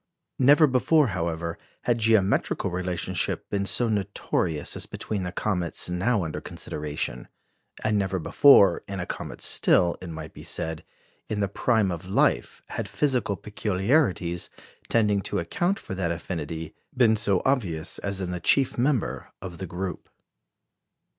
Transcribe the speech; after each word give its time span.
Never 0.39 0.65
before, 0.65 1.09
however, 1.09 1.59
had 1.83 1.99
geometrical 1.99 2.71
relationship 2.71 3.47
been 3.51 3.67
so 3.67 3.87
notorious 3.87 4.75
as 4.75 4.87
between 4.87 5.21
the 5.21 5.31
comets 5.31 5.91
now 5.91 6.23
under 6.23 6.41
consideration; 6.41 7.27
and 7.83 7.99
never 7.99 8.17
before, 8.17 8.81
in 8.87 8.99
a 8.99 9.05
comet 9.05 9.41
still, 9.43 9.95
it 10.01 10.09
might 10.09 10.33
be 10.33 10.41
said, 10.41 10.83
in 11.29 11.39
the 11.39 11.47
prime 11.47 11.91
of 11.91 12.09
life, 12.09 12.63
had 12.69 12.89
physical 12.89 13.35
peculiarities 13.35 14.49
tending 14.89 15.21
to 15.21 15.37
account 15.37 15.77
for 15.77 15.93
that 15.93 16.11
affinity 16.11 16.73
been 16.97 17.15
so 17.15 17.43
obvious 17.45 17.99
as 17.99 18.21
in 18.21 18.31
the 18.31 18.39
chief 18.39 18.79
member 18.79 19.31
of 19.39 19.59
the 19.59 19.67
group. 19.67 20.09